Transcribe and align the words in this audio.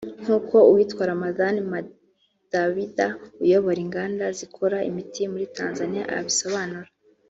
nk’uko 0.23 0.55
uwitwa 0.69 1.03
Ramadhan 1.11 1.55
Madabida 1.71 3.07
uyobora 3.43 3.79
inganda 3.85 4.25
zikora 4.39 4.77
imiti 4.89 5.21
muri 5.31 5.45
Tanzania 5.57 6.05
abisobanura 6.19 6.89